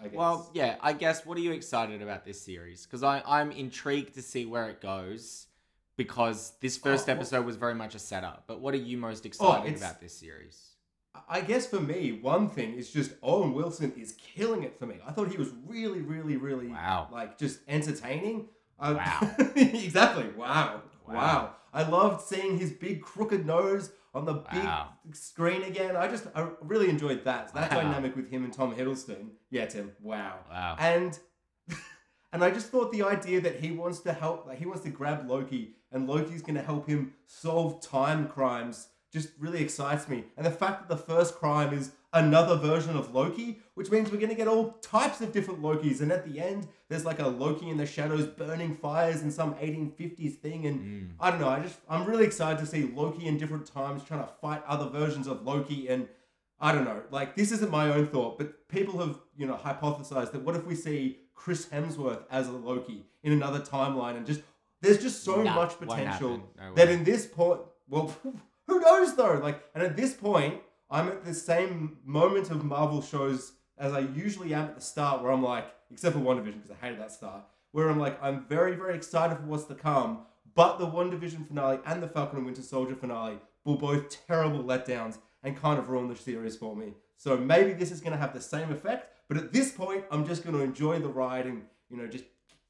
I 0.00 0.04
guess. 0.08 0.14
Well, 0.16 0.50
yeah, 0.52 0.76
I 0.80 0.92
guess 0.92 1.24
what 1.24 1.38
are 1.38 1.40
you 1.40 1.52
excited 1.52 2.02
about 2.02 2.24
this 2.24 2.40
series? 2.40 2.84
Because 2.84 3.02
I'm 3.02 3.50
intrigued 3.52 4.14
to 4.14 4.22
see 4.22 4.44
where 4.44 4.68
it 4.68 4.80
goes, 4.80 5.46
because 5.96 6.52
this 6.60 6.76
oh, 6.78 6.80
first 6.82 7.08
Oh, 7.08 7.12
well- 7.12 7.16
episode 7.20 7.46
was 7.46 7.56
very 7.56 7.74
much 7.74 7.94
a 7.94 7.98
setup. 7.98 8.44
But 8.46 8.60
what 8.60 8.74
are 8.74 8.78
you 8.78 8.98
most 8.98 9.24
oh, 9.24 9.28
excited 9.28 9.66
it's- 9.74 9.80
about 9.80 10.00
this 10.00 10.16
series? 10.18 10.70
I 11.28 11.40
guess 11.40 11.66
for 11.66 11.80
me, 11.80 12.12
one 12.22 12.48
thing 12.48 12.74
is 12.74 12.90
just 12.90 13.12
Owen 13.22 13.52
Wilson 13.54 13.92
is 13.96 14.12
killing 14.12 14.62
it 14.62 14.78
for 14.78 14.86
me. 14.86 14.96
I 15.06 15.12
thought 15.12 15.28
he 15.30 15.36
was 15.36 15.50
really, 15.66 16.00
really, 16.00 16.36
really 16.36 16.68
Wow. 16.68 17.08
like 17.12 17.38
just 17.38 17.60
entertaining. 17.68 18.48
I- 18.78 18.92
Wow. 18.92 19.30
exactly. 19.56 20.28
Wow. 20.36 20.82
Wow. 21.06 21.14
wow. 21.14 21.50
I 21.72 21.82
loved 21.88 22.22
seeing 22.26 22.58
his 22.58 22.72
big 22.72 23.02
crooked 23.02 23.44
nose 23.46 23.90
on 24.14 24.24
the 24.24 24.34
big 24.34 25.14
screen 25.14 25.62
again. 25.62 25.94
I 25.96 26.08
just 26.08 26.26
I 26.34 26.48
really 26.62 26.88
enjoyed 26.88 27.24
that. 27.24 27.50
So 27.50 27.58
that 27.58 27.70
Wow. 27.70 27.82
dynamic 27.82 28.16
with 28.16 28.30
him 28.30 28.44
and 28.44 28.52
Tom 28.52 28.74
Hiddleston. 28.74 29.30
Yeah, 29.50 29.66
Tim. 29.66 29.92
Wow. 30.00 30.36
Wow. 30.50 30.76
And 30.78 31.18
and 32.32 32.42
I 32.44 32.50
just 32.50 32.68
thought 32.68 32.92
the 32.92 33.02
idea 33.02 33.40
that 33.42 33.60
he 33.60 33.70
wants 33.72 34.00
to 34.00 34.12
help, 34.12 34.46
like 34.46 34.58
he 34.58 34.66
wants 34.66 34.82
to 34.84 34.90
grab 34.90 35.28
Loki, 35.28 35.76
and 35.92 36.06
Loki's 36.08 36.42
going 36.42 36.54
to 36.56 36.62
help 36.62 36.86
him 36.88 37.12
solve 37.26 37.80
time 37.82 38.28
crimes, 38.28 38.88
just 39.16 39.30
really 39.38 39.62
excites 39.62 40.08
me. 40.08 40.24
And 40.36 40.44
the 40.44 40.50
fact 40.50 40.76
that 40.80 40.88
the 40.94 41.02
first 41.12 41.34
crime 41.36 41.72
is 41.72 41.92
another 42.12 42.56
version 42.56 42.96
of 42.96 43.14
Loki, 43.14 43.60
which 43.74 43.90
means 43.90 44.10
we're 44.10 44.18
going 44.24 44.30
to 44.36 44.42
get 44.42 44.48
all 44.48 44.72
types 44.82 45.20
of 45.20 45.32
different 45.32 45.62
Lokis. 45.62 46.00
And 46.02 46.10
at 46.12 46.22
the 46.28 46.38
end, 46.40 46.68
there's 46.88 47.04
like 47.04 47.18
a 47.18 47.28
Loki 47.28 47.68
in 47.70 47.76
the 47.78 47.86
shadows 47.86 48.26
burning 48.26 48.74
fires 48.74 49.22
in 49.22 49.30
some 49.30 49.54
1850s 49.54 50.34
thing. 50.36 50.66
And 50.66 51.14
I 51.18 51.30
don't 51.30 51.40
know. 51.40 51.48
I 51.48 51.60
just 51.60 51.78
I'm 51.88 52.04
really 52.04 52.26
excited 52.26 52.58
to 52.60 52.66
see 52.66 52.82
Loki 53.00 53.26
in 53.26 53.38
different 53.38 53.66
times 53.66 54.02
trying 54.04 54.20
to 54.20 54.30
fight 54.42 54.62
other 54.66 54.88
versions 55.00 55.26
of 55.26 55.44
Loki 55.44 55.88
and. 55.88 56.08
I 56.58 56.72
don't 56.72 56.84
know. 56.84 57.02
Like 57.10 57.36
this 57.36 57.52
isn't 57.52 57.70
my 57.70 57.90
own 57.92 58.06
thought, 58.06 58.38
but 58.38 58.66
people 58.68 58.98
have 59.00 59.18
you 59.36 59.46
know 59.46 59.56
hypothesized 59.62 60.32
that 60.32 60.40
what 60.40 60.56
if 60.56 60.64
we 60.64 60.74
see 60.74 61.18
Chris 61.34 61.66
Hemsworth 61.66 62.22
as 62.30 62.48
a 62.48 62.52
Loki 62.52 63.04
in 63.22 63.32
another 63.32 63.60
timeline, 63.60 64.16
and 64.16 64.24
just 64.24 64.40
there's 64.80 64.96
just 65.02 65.22
so 65.22 65.42
Nah, 65.42 65.54
much 65.54 65.78
potential. 65.78 66.30
No 66.58 66.74
that 66.76 66.88
in 66.88 67.04
this 67.04 67.26
point, 67.26 67.60
well, 67.90 68.06
who 68.66 68.80
knows 68.80 69.16
though? 69.16 69.40
Like, 69.42 69.62
and 69.74 69.82
at 69.82 69.96
this 69.96 70.14
point, 70.14 70.60
I'm 70.90 71.08
at 71.08 71.24
the 71.24 71.34
same 71.34 71.98
moment 72.04 72.50
of 72.50 72.64
Marvel 72.64 73.02
shows 73.02 73.52
as 73.78 73.92
I 73.92 74.00
usually 74.00 74.54
am 74.54 74.66
at 74.66 74.74
the 74.74 74.80
start, 74.80 75.22
where 75.22 75.32
I'm 75.32 75.42
like, 75.42 75.66
except 75.90 76.14
for 76.14 76.20
WandaVision 76.22 76.62
because 76.62 76.70
I 76.70 76.86
hated 76.86 77.00
that 77.00 77.12
start, 77.12 77.42
where 77.72 77.88
I'm 77.88 77.98
like, 77.98 78.22
I'm 78.22 78.46
very 78.46 78.74
very 78.74 78.94
excited 78.94 79.36
for 79.36 79.44
what's 79.44 79.64
to 79.64 79.74
come, 79.74 80.20
but 80.54 80.78
the 80.78 80.86
WandaVision 80.86 81.46
finale 81.46 81.78
and 81.86 82.02
the 82.02 82.08
Falcon 82.08 82.38
and 82.38 82.46
Winter 82.46 82.62
Soldier 82.62 82.94
finale 82.94 83.38
were 83.64 83.76
both 83.76 84.26
terrible 84.26 84.62
letdowns 84.62 85.18
and 85.42 85.56
kind 85.56 85.78
of 85.78 85.88
ruined 85.88 86.10
the 86.10 86.16
series 86.16 86.56
for 86.56 86.74
me. 86.74 86.94
So 87.16 87.36
maybe 87.36 87.72
this 87.72 87.90
is 87.90 88.00
going 88.00 88.12
to 88.12 88.18
have 88.18 88.34
the 88.34 88.40
same 88.40 88.70
effect, 88.70 89.12
but 89.28 89.36
at 89.36 89.52
this 89.52 89.72
point, 89.72 90.04
I'm 90.10 90.26
just 90.26 90.44
going 90.44 90.56
to 90.56 90.62
enjoy 90.62 90.98
the 90.98 91.08
ride 91.08 91.46
and 91.46 91.62
you 91.90 91.96
know 91.96 92.06
just 92.06 92.24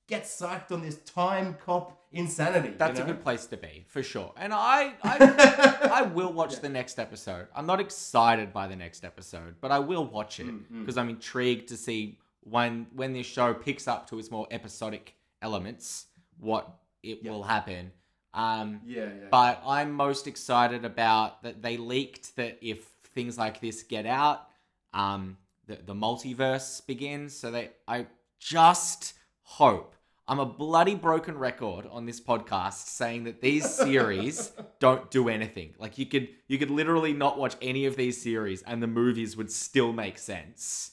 get 0.07 0.25
psyched 0.25 0.71
on 0.71 0.83
this 0.83 0.97
time 0.99 1.57
cop 1.65 2.01
insanity. 2.13 2.69
you 2.69 2.75
That's 2.79 3.01
a 3.01 3.05
good 3.05 3.23
place 3.23 3.47
to 3.47 3.57
be 3.57 3.85
for 3.89 4.03
sure. 4.03 4.33
And 4.37 4.53
I, 4.53 4.95
I, 5.03 5.89
I 5.93 6.03
will 6.03 6.33
watch 6.33 6.61
the 6.61 6.69
next 6.69 6.99
episode. 6.99 7.49
I'm 7.55 7.67
not 7.67 7.81
excited 7.81 8.53
by 8.53 8.67
the 8.69 8.77
next 8.77 9.05
episode, 9.05 9.57
but 9.61 9.71
I 9.73 9.79
will 9.79 10.07
watch 10.07 10.41
it 10.41 10.47
because 10.81 10.97
I'm 10.97 11.09
intrigued 11.09 11.69
to 11.69 11.77
see 11.77 12.19
when 12.41 12.87
when 12.95 13.13
this 13.13 13.27
show 13.27 13.53
picks 13.53 13.89
up 13.89 14.09
to 14.11 14.19
its 14.19 14.31
more 14.31 14.47
episodic 14.51 15.15
elements, 15.43 16.07
what 16.39 16.79
it 17.03 17.25
will 17.25 17.43
happen. 17.43 17.93
Um, 18.33 18.83
Yeah, 18.87 19.05
yeah. 19.05 19.11
but 19.31 19.63
I'm 19.67 19.93
most 19.93 20.27
excited 20.27 20.85
about 20.85 21.43
that 21.43 21.63
they 21.63 21.77
leaked 21.79 22.37
that 22.37 22.59
if 22.61 22.85
things 23.15 23.39
like 23.39 23.61
this 23.61 23.83
get 23.83 24.07
out, 24.07 24.49
um, 24.93 25.39
the, 25.67 25.79
the 25.85 25.95
multiverse 25.95 26.87
begins. 26.87 27.35
So 27.35 27.51
they, 27.51 27.71
I 27.89 28.07
just 28.39 29.15
hope. 29.43 29.96
I'm 30.29 30.41
a 30.41 30.47
bloody 30.47 30.97
broken 30.97 31.39
record 31.39 31.87
on 31.91 32.05
this 32.05 32.21
podcast 32.21 32.87
saying 32.89 33.25
that 33.25 33.41
these 33.41 33.69
series 33.69 34.51
don't 34.81 35.09
do 35.11 35.29
anything. 35.29 35.75
Like 35.79 35.99
you 35.99 36.07
could 36.07 36.29
you 36.49 36.59
could 36.59 36.71
literally 36.71 37.13
not 37.13 37.39
watch 37.39 37.55
any 37.63 37.87
of 37.87 37.95
these 37.97 38.21
series 38.21 38.63
and 38.63 38.83
the 38.83 38.87
movies 38.89 39.37
would 39.37 39.53
still 39.53 39.93
make 39.93 40.19
sense. 40.19 40.93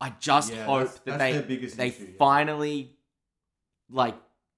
I 0.00 0.12
just 0.20 0.52
Yeah, 0.52 0.64
hope 0.66 0.78
that's- 0.78 1.00
that 1.04 1.18
that's 1.18 1.46
they 1.46 1.56
they 1.68 1.86
issue, 1.88 2.04
yeah. 2.04 2.16
finally 2.18 2.96
like 3.88 4.16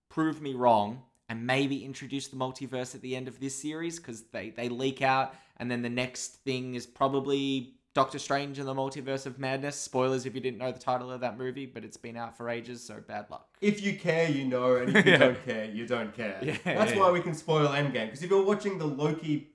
prove 0.09 0.41
me 0.41 0.55
wrong 0.55 1.03
and 1.29 1.47
maybe 1.47 1.85
introduce 1.85 2.29
the 2.29 2.37
multiverse 2.37 2.95
at 2.95 3.03
the 3.03 3.15
end 3.15 3.29
of 3.29 3.39
this 3.39 3.55
series 3.61 3.99
because 3.99 4.23
they 4.33 4.49
they 4.51 4.71
leak 4.71 5.03
out 5.03 5.35
and 5.59 5.71
then 5.71 5.83
the 5.83 5.91
next 5.91 6.37
thing 6.45 6.75
is 6.75 6.87
probably 6.87 7.75
Doctor 7.99 8.21
Strange 8.21 8.61
and 8.61 8.69
the 8.69 8.75
Multiverse 8.75 9.27
of 9.27 9.41
Madness. 9.41 9.75
Spoilers 9.75 10.25
if 10.25 10.33
you 10.33 10.41
didn't 10.41 10.59
know 10.59 10.71
the 10.71 10.79
title 10.79 11.11
of 11.11 11.21
that 11.23 11.37
movie, 11.37 11.67
but 11.67 11.85
it's 11.85 11.97
been 11.97 12.17
out 12.17 12.37
for 12.37 12.49
ages, 12.49 12.81
so 12.81 13.01
bad 13.05 13.27
luck. 13.29 13.49
if 13.61 13.83
you 13.83 13.99
care, 13.99 14.31
you 14.31 14.45
know, 14.45 14.77
and 14.77 14.97
if 14.97 15.05
you 15.05 15.13
Yeah. 15.15 15.19
don't 15.19 15.45
care, 15.45 15.65
you 15.65 15.85
don't 15.85 16.15
care. 16.15 16.39
Yeah, 16.41 16.57
That's 16.65 16.93
yeah. 16.93 16.99
why 17.01 17.11
we 17.11 17.21
can 17.21 17.35
spoil 17.35 17.67
Endgame. 17.69 18.07
Because 18.07 18.23
if 18.23 18.31
you're 18.31 18.45
watching 18.45 18.79
the 18.79 18.87
Loki 18.87 19.49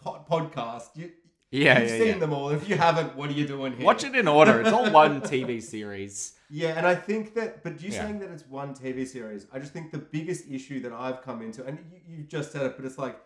po- 0.00 0.24
podcast, 0.30 0.90
you, 0.94 1.10
Yeah, 1.50 1.80
you've 1.80 1.90
seen 1.90 2.20
them 2.20 2.32
all. 2.32 2.50
If 2.50 2.68
you 2.68 2.76
haven't, 2.76 3.16
what 3.16 3.28
are 3.28 3.32
you 3.32 3.44
doing 3.48 3.72
here? 3.76 3.84
Watch 3.84 4.04
it 4.04 4.14
in 4.14 4.28
order. 4.28 4.60
It's 4.60 4.70
all 4.70 4.88
one 4.92 5.20
TV 5.32 5.60
series. 5.60 6.34
Yeah, 6.48 6.74
and 6.78 6.86
I 6.86 6.94
think 6.94 7.34
that, 7.34 7.64
but 7.64 7.82
you 7.82 7.90
saying 7.90 8.20
that 8.20 8.30
it's 8.30 8.46
one 8.46 8.72
TV 8.72 9.04
series, 9.04 9.48
I 9.52 9.58
just 9.58 9.72
think 9.72 9.90
the 9.90 9.98
biggest 9.98 10.48
issue 10.48 10.78
that 10.84 10.92
I've 10.92 11.22
come 11.22 11.42
into, 11.42 11.64
and 11.66 11.76
you, 11.90 11.98
you 12.18 12.22
just 12.22 12.52
said 12.52 12.62
it, 12.62 12.76
but 12.76 12.84
it's 12.86 12.98
like 12.98 13.18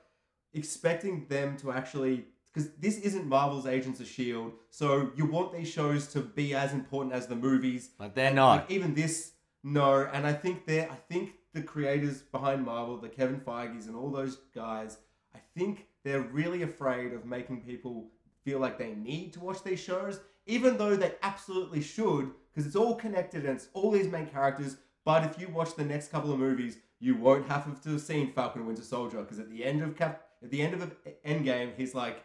expecting 0.55 1.27
them 1.29 1.57
to 1.59 1.71
actually, 1.73 2.25
because 2.53 2.71
this 2.79 2.99
isn't 2.99 3.27
Marvel's 3.27 3.67
Agents 3.67 4.01
of 4.01 4.07
S.H.I.E.L.D., 4.07 4.55
so 4.71 5.11
you 5.17 5.27
want 5.27 5.53
these 5.53 5.71
shows 5.71 6.07
to 6.09 6.21
be 6.21 6.55
as 6.55 6.73
important 6.73 7.15
as 7.15 7.27
the 7.27 7.37
movies. 7.37 7.91
But 7.99 8.15
they're 8.15 8.35
not. 8.35 8.63
Like, 8.63 8.71
even 8.71 8.95
this, 8.95 9.33
no. 9.63 10.09
And 10.13 10.27
I 10.27 10.33
think 10.33 10.67
they're, 10.67 10.91
I 10.91 10.97
think 10.97 11.33
the 11.55 11.63
creators 11.63 12.23
behind 12.23 12.65
Marvel, 12.65 12.99
the 12.99 13.09
Kevin 13.09 13.41
Feige's 13.41 13.87
and 13.87 13.97
all 13.97 14.11
those 14.11 14.37
guys, 14.55 14.99
I 15.35 15.39
think 15.57 15.87
they're 16.05 16.21
really 16.21 16.63
afraid 16.63 17.13
of 17.13 17.25
making 17.25 17.63
people 17.63 18.11
feel 18.45 18.59
like 18.59 18.79
they 18.79 18.95
need 18.95 19.33
to 19.35 19.41
watch 19.41 19.63
these 19.63 19.81
shows, 19.81 20.21
even 20.47 20.77
though 20.77 20.97
they 20.97 21.15
absolutely 21.23 21.81
should, 21.81 22.31
because 22.53 22.67
it's 22.67 22.77
all 22.77 22.97
connected 22.97 23.45
and 23.45 23.57
it's 23.57 23.69
all 23.73 23.91
these 23.91 24.09
main 24.09 24.27
characters. 24.27 24.77
But 25.05 25.25
if 25.25 25.41
you 25.41 25.49
watch 25.49 25.75
the 25.75 25.85
next 25.85 26.11
couple 26.11 26.33
of 26.33 26.39
movies, 26.39 26.79
you 27.01 27.17
won't 27.17 27.49
have 27.49 27.81
to 27.83 27.91
have 27.91 28.01
seen 28.01 28.33
Falcon 28.33 28.61
and 28.61 28.69
Winter 28.69 28.83
Soldier, 28.83 29.23
because 29.23 29.39
at 29.39 29.51
the 29.51 29.65
end 29.65 29.83
of 29.83 29.97
Cap, 29.97 30.23
at 30.43 30.51
the 30.51 30.61
end 30.61 30.75
of 30.75 30.93
Endgame, 31.27 31.75
he's 31.77 31.95
like, 31.95 32.25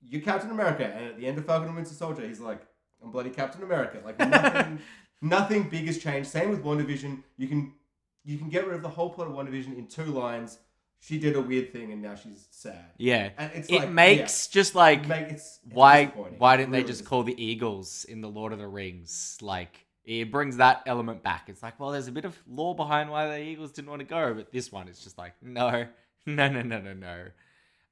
"You're 0.00 0.22
Captain 0.22 0.50
America," 0.50 0.84
and 0.84 1.06
at 1.06 1.16
the 1.16 1.26
end 1.26 1.38
of 1.38 1.46
Falcon 1.46 1.68
and 1.68 1.76
Winter 1.76 1.94
Soldier, 1.94 2.26
he's 2.26 2.40
like, 2.40 2.62
"I'm 3.02 3.10
bloody 3.10 3.30
Captain 3.30 3.62
America." 3.62 4.00
Like 4.04 4.18
nothing, 4.20 4.80
nothing 5.22 5.68
big 5.68 5.86
has 5.86 5.98
changed. 5.98 6.28
Same 6.30 6.50
with 6.50 6.62
WandaVision. 6.62 7.22
You 7.36 7.48
can 7.48 7.72
you 8.24 8.38
can 8.38 8.48
get 8.48 8.66
rid 8.66 8.76
of 8.76 8.82
the 8.82 8.88
whole 8.88 9.10
plot 9.10 9.28
of 9.28 9.34
WandaVision 9.34 9.76
in 9.76 9.86
two 9.86 10.04
lines. 10.04 10.58
She 11.00 11.18
did 11.18 11.36
a 11.36 11.40
weird 11.40 11.72
thing 11.72 11.92
and 11.92 12.02
now 12.02 12.16
she's 12.16 12.48
sad. 12.50 12.84
Yeah. 12.98 13.30
And 13.38 13.52
it's 13.54 13.68
It 13.68 13.78
like 13.78 13.90
makes 13.90 14.48
just 14.48 14.74
like 14.74 15.02
yeah, 15.02 15.08
make 15.08 15.28
it's, 15.28 15.60
it's 15.64 15.74
why 15.74 16.06
why 16.06 16.56
didn't 16.56 16.72
they 16.72 16.82
just 16.82 17.04
call 17.04 17.22
the 17.22 17.40
eagles 17.42 18.04
in 18.04 18.20
the 18.20 18.28
Lord 18.28 18.52
of 18.52 18.58
the 18.58 18.66
Rings? 18.66 19.38
Like 19.40 19.86
it 20.04 20.30
brings 20.32 20.56
that 20.56 20.82
element 20.86 21.22
back. 21.22 21.48
It's 21.48 21.62
like, 21.62 21.78
well, 21.78 21.90
there's 21.90 22.08
a 22.08 22.12
bit 22.12 22.24
of 22.24 22.36
lore 22.48 22.74
behind 22.74 23.10
why 23.10 23.28
the 23.28 23.38
eagles 23.38 23.72
didn't 23.72 23.90
want 23.90 24.00
to 24.00 24.06
go, 24.06 24.34
but 24.34 24.50
this 24.52 24.72
one 24.72 24.88
is 24.88 24.98
just 25.00 25.18
like, 25.18 25.34
no, 25.42 25.86
no, 26.26 26.48
no, 26.48 26.62
no, 26.62 26.80
no, 26.80 26.94
no. 26.94 27.26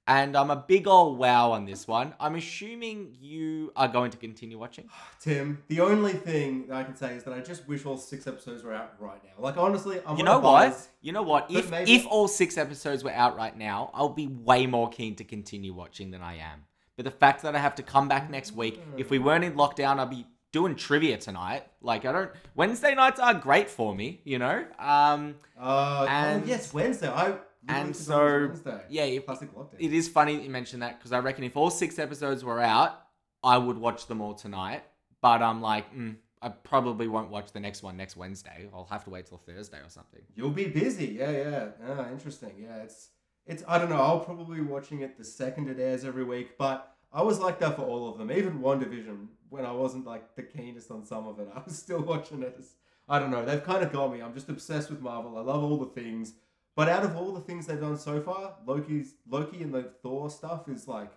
And 0.08 0.36
I'm 0.36 0.50
a 0.50 0.56
big 0.56 0.86
old 0.86 1.18
wow 1.18 1.50
on 1.52 1.64
this 1.64 1.88
one. 1.88 2.14
I'm 2.20 2.36
assuming 2.36 3.16
you 3.20 3.72
are 3.74 3.88
going 3.88 4.12
to 4.12 4.16
continue 4.16 4.56
watching. 4.58 4.88
Tim? 5.20 5.62
The 5.66 5.80
only 5.80 6.12
thing 6.12 6.68
that 6.68 6.76
I 6.76 6.84
can 6.84 6.94
say 6.96 7.16
is 7.16 7.24
that 7.24 7.34
I 7.34 7.40
just 7.40 7.66
wish 7.66 7.84
all 7.84 7.96
six 7.96 8.26
episodes 8.28 8.62
were 8.62 8.72
out 8.72 8.94
right 9.00 9.20
now. 9.24 9.42
Like 9.42 9.56
honestly, 9.56 10.00
I'm 10.06 10.16
You 10.16 10.22
know 10.22 10.38
a 10.38 10.40
what? 10.40 10.88
You 11.02 11.12
know 11.12 11.22
what? 11.22 11.50
If 11.50 11.70
maybe- 11.70 11.92
if 11.94 12.06
all 12.06 12.28
six 12.28 12.56
episodes 12.56 13.02
were 13.02 13.10
out 13.12 13.36
right 13.36 13.56
now, 13.56 13.90
I'll 13.94 14.08
be 14.08 14.28
way 14.28 14.66
more 14.66 14.88
keen 14.88 15.16
to 15.16 15.24
continue 15.24 15.74
watching 15.74 16.12
than 16.12 16.22
I 16.22 16.36
am. 16.36 16.64
But 16.96 17.04
the 17.04 17.10
fact 17.10 17.42
that 17.42 17.56
I 17.56 17.58
have 17.58 17.74
to 17.74 17.82
come 17.82 18.08
back 18.08 18.30
next 18.30 18.52
week, 18.52 18.80
if 18.96 19.10
we 19.10 19.18
weren't 19.18 19.44
in 19.44 19.54
lockdown, 19.54 19.98
I'd 19.98 20.08
be 20.08 20.24
doing 20.52 20.76
trivia 20.76 21.18
tonight. 21.18 21.66
Like 21.82 22.04
I 22.04 22.12
don't 22.12 22.30
Wednesday 22.54 22.94
nights 22.94 23.18
are 23.20 23.34
great 23.34 23.68
for 23.68 23.94
me, 23.94 24.20
you 24.24 24.38
know? 24.38 24.64
Um 24.78 25.34
Uh, 25.60 26.06
And- 26.08 26.44
oh, 26.44 26.46
yes, 26.46 26.72
Wednesday. 26.72 27.08
I 27.08 27.34
and 27.68 27.94
so, 27.96 28.52
yeah, 28.88 29.04
if- 29.04 29.26
classic 29.26 29.54
lockdown. 29.54 29.76
it 29.78 29.92
is 29.92 30.08
funny 30.08 30.36
that 30.36 30.42
you 30.42 30.50
mentioned 30.50 30.82
that 30.82 30.98
because 30.98 31.12
I 31.12 31.18
reckon 31.18 31.44
if 31.44 31.56
all 31.56 31.70
six 31.70 31.98
episodes 31.98 32.44
were 32.44 32.60
out, 32.60 33.00
I 33.42 33.58
would 33.58 33.78
watch 33.78 34.06
them 34.06 34.20
all 34.20 34.34
tonight. 34.34 34.84
But 35.22 35.42
I'm 35.42 35.60
like, 35.62 35.92
mm, 35.94 36.16
I 36.42 36.50
probably 36.50 37.08
won't 37.08 37.30
watch 37.30 37.52
the 37.52 37.60
next 37.60 37.82
one 37.82 37.96
next 37.96 38.16
Wednesday. 38.16 38.68
I'll 38.72 38.84
have 38.90 39.04
to 39.04 39.10
wait 39.10 39.26
till 39.26 39.38
Thursday 39.38 39.78
or 39.78 39.88
something. 39.88 40.20
You'll 40.34 40.50
be 40.50 40.66
busy. 40.66 41.16
Yeah, 41.18 41.30
yeah. 41.30 41.68
Ah, 41.88 42.10
interesting. 42.10 42.52
Yeah, 42.58 42.82
it's 42.82 43.08
it's. 43.46 43.62
I 43.66 43.78
don't 43.78 43.90
know. 43.90 43.96
I'll 43.96 44.20
probably 44.20 44.56
be 44.58 44.62
watching 44.64 45.00
it 45.00 45.16
the 45.16 45.24
second 45.24 45.68
it 45.68 45.80
airs 45.80 46.04
every 46.04 46.24
week, 46.24 46.58
but 46.58 46.94
I 47.12 47.22
was 47.22 47.38
like 47.40 47.58
that 47.60 47.76
for 47.76 47.82
all 47.82 48.08
of 48.10 48.18
them. 48.18 48.30
Even 48.30 48.60
WandaVision, 48.60 49.26
when 49.48 49.64
I 49.64 49.72
wasn't 49.72 50.06
like 50.06 50.36
the 50.36 50.42
keenest 50.42 50.90
on 50.90 51.04
some 51.04 51.26
of 51.26 51.40
it, 51.40 51.48
I 51.56 51.62
was 51.64 51.76
still 51.78 52.02
watching 52.02 52.42
it. 52.42 52.60
I 53.08 53.18
don't 53.18 53.30
know. 53.30 53.44
They've 53.44 53.62
kind 53.64 53.82
of 53.84 53.92
got 53.92 54.12
me. 54.12 54.20
I'm 54.20 54.34
just 54.34 54.48
obsessed 54.48 54.90
with 54.90 55.00
Marvel. 55.00 55.38
I 55.38 55.40
love 55.40 55.62
all 55.62 55.78
the 55.78 55.86
things, 56.00 56.34
but 56.76 56.88
out 56.88 57.02
of 57.04 57.16
all 57.16 57.32
the 57.32 57.40
things 57.40 57.66
they've 57.66 57.80
done 57.80 57.98
so 57.98 58.20
far, 58.20 58.54
Loki's 58.66 59.14
Loki 59.28 59.62
and 59.62 59.74
the 59.74 59.90
Thor 60.02 60.30
stuff 60.30 60.68
is 60.68 60.86
like, 60.86 61.10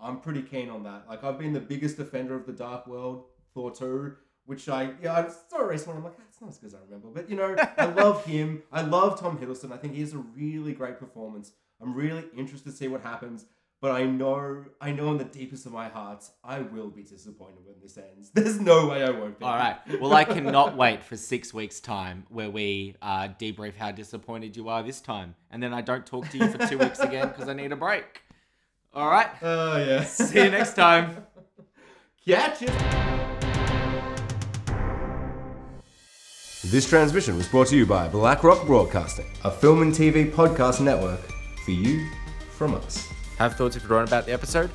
I'm 0.00 0.20
pretty 0.20 0.42
keen 0.42 0.68
on 0.68 0.82
that. 0.84 1.04
Like 1.08 1.24
I've 1.24 1.38
been 1.38 1.52
the 1.54 1.60
biggest 1.60 1.96
defender 1.96 2.34
of 2.34 2.44
the 2.46 2.52
Dark 2.52 2.86
World, 2.86 3.24
Thor 3.54 3.70
two. 3.70 4.16
which 4.44 4.68
I 4.68 4.92
yeah 5.02 5.14
I 5.14 5.28
saw 5.28 5.62
it 5.64 5.68
recently. 5.70 5.98
I'm 5.98 6.04
like, 6.04 6.14
it's 6.28 6.40
not 6.40 6.50
as 6.50 6.58
good 6.58 6.68
as 6.68 6.74
I 6.74 6.78
remember. 6.84 7.08
But 7.14 7.30
you 7.30 7.36
know, 7.36 7.56
I 7.76 7.86
love 8.02 8.24
him. 8.24 8.62
I 8.70 8.82
love 8.82 9.18
Tom 9.20 9.38
Hiddleston. 9.38 9.72
I 9.72 9.76
think 9.76 9.94
he 9.94 10.00
has 10.00 10.12
a 10.14 10.18
really 10.18 10.72
great 10.72 10.98
performance. 10.98 11.52
I'm 11.80 11.94
really 11.94 12.24
interested 12.36 12.70
to 12.70 12.76
see 12.76 12.88
what 12.88 13.02
happens. 13.02 13.46
But 13.80 13.92
I 13.92 14.04
know, 14.04 14.64
I 14.80 14.90
know 14.90 15.12
in 15.12 15.18
the 15.18 15.24
deepest 15.24 15.64
of 15.64 15.72
my 15.72 15.88
heart, 15.88 16.24
I 16.42 16.60
will 16.60 16.88
be 16.90 17.04
disappointed 17.04 17.58
when 17.64 17.76
this 17.80 17.96
ends. 17.96 18.30
There's 18.34 18.60
no 18.60 18.88
way 18.88 19.04
I 19.04 19.10
won't 19.10 19.38
be. 19.38 19.44
All 19.44 19.54
right. 19.54 19.76
Well, 20.00 20.12
I 20.12 20.24
cannot 20.24 20.76
wait 20.76 21.04
for 21.04 21.16
six 21.16 21.54
weeks' 21.54 21.78
time 21.78 22.26
where 22.28 22.50
we 22.50 22.96
uh, 23.00 23.28
debrief 23.28 23.76
how 23.76 23.92
disappointed 23.92 24.56
you 24.56 24.68
are 24.68 24.82
this 24.82 25.00
time, 25.00 25.36
and 25.52 25.62
then 25.62 25.72
I 25.72 25.80
don't 25.80 26.04
talk 26.04 26.28
to 26.30 26.38
you 26.38 26.48
for 26.48 26.66
two 26.66 26.78
weeks 26.78 26.98
again 26.98 27.28
because 27.28 27.48
I 27.48 27.52
need 27.52 27.70
a 27.70 27.76
break. 27.76 28.22
All 28.92 29.08
right. 29.08 29.28
Oh 29.42 29.76
yeah. 29.76 30.02
See 30.02 30.42
you 30.42 30.50
next 30.50 30.74
time. 30.74 31.24
Catch 32.26 32.62
it. 32.62 33.18
This 36.64 36.88
transmission 36.88 37.36
was 37.36 37.46
brought 37.46 37.68
to 37.68 37.76
you 37.76 37.86
by 37.86 38.08
BlackRock 38.08 38.66
Broadcasting, 38.66 39.26
a 39.44 39.50
film 39.50 39.82
and 39.82 39.92
TV 39.92 40.30
podcast 40.30 40.80
network 40.80 41.20
for 41.64 41.70
you 41.70 42.08
from 42.50 42.74
us. 42.74 43.08
Have 43.38 43.54
thoughts 43.54 43.76
if 43.76 43.88
wrong 43.88 44.04
about 44.04 44.26
the 44.26 44.32
episode? 44.32 44.68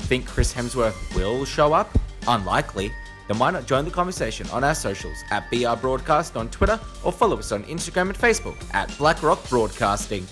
Think 0.00 0.26
Chris 0.26 0.52
Hemsworth 0.52 1.14
will 1.16 1.46
show 1.46 1.72
up? 1.72 1.88
Unlikely. 2.28 2.92
Then 3.28 3.38
why 3.38 3.50
not 3.50 3.64
join 3.64 3.86
the 3.86 3.90
conversation 3.90 4.46
on 4.50 4.62
our 4.62 4.74
socials 4.74 5.16
at 5.30 5.50
BR 5.50 5.74
Broadcast 5.80 6.36
on 6.36 6.50
Twitter 6.50 6.78
or 7.02 7.12
follow 7.12 7.38
us 7.38 7.50
on 7.50 7.64
Instagram 7.64 8.10
and 8.10 8.18
Facebook 8.18 8.56
at 8.74 8.94
BlackRock 8.98 9.48
Broadcasting. 9.48 10.26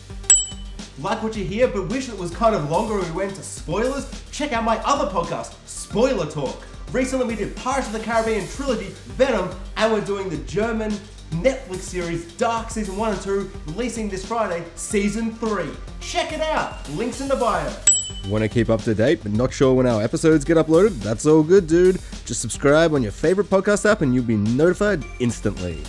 Like 1.00 1.22
what 1.22 1.34
you 1.34 1.44
hear, 1.46 1.66
but 1.66 1.88
wish 1.88 2.10
it 2.10 2.18
was 2.18 2.30
kind 2.30 2.54
of 2.54 2.70
longer 2.70 2.98
and 2.98 3.06
we 3.06 3.24
went 3.24 3.34
to 3.36 3.42
spoilers? 3.42 4.06
Check 4.32 4.52
out 4.52 4.64
my 4.64 4.76
other 4.84 5.10
podcast, 5.10 5.54
Spoiler 5.66 6.30
Talk. 6.30 6.62
Recently 6.92 7.24
we 7.24 7.36
did 7.36 7.56
Pirates 7.56 7.86
of 7.86 7.94
the 7.94 8.00
Caribbean 8.00 8.46
trilogy, 8.48 8.88
Venom, 9.16 9.48
and 9.78 9.92
we're 9.94 10.02
doing 10.02 10.28
the 10.28 10.36
German 10.38 10.92
Netflix 11.30 11.80
series 11.80 12.32
Dark 12.34 12.70
Season 12.70 12.96
1 12.96 13.12
and 13.12 13.20
2, 13.20 13.50
releasing 13.66 14.08
this 14.08 14.24
Friday, 14.26 14.64
Season 14.74 15.34
3. 15.34 15.66
Check 16.00 16.32
it 16.32 16.40
out, 16.40 16.88
links 16.90 17.20
in 17.20 17.28
the 17.28 17.36
bio. 17.36 17.70
Want 18.28 18.42
to 18.42 18.48
keep 18.48 18.68
up 18.68 18.82
to 18.82 18.94
date 18.94 19.20
but 19.22 19.32
not 19.32 19.52
sure 19.52 19.74
when 19.74 19.86
our 19.86 20.02
episodes 20.02 20.44
get 20.44 20.56
uploaded? 20.56 20.98
That's 21.00 21.26
all 21.26 21.42
good, 21.42 21.66
dude. 21.66 22.00
Just 22.24 22.40
subscribe 22.40 22.94
on 22.94 23.02
your 23.02 23.12
favorite 23.12 23.48
podcast 23.48 23.88
app 23.88 24.02
and 24.02 24.14
you'll 24.14 24.24
be 24.24 24.36
notified 24.36 25.04
instantly. 25.20 25.82